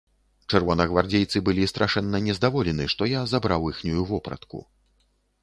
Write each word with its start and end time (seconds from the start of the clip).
Чырвонагвардзейцы 0.51 1.41
былі 1.49 1.67
страшэнна 1.73 2.23
нездаволены, 2.29 2.89
што 2.95 3.09
я 3.13 3.21
забраў 3.35 3.69
іхнюю 3.75 4.03
вопратку. 4.15 4.65